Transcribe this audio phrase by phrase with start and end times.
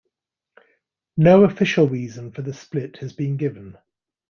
[1.15, 3.77] No official reason for the split has been given.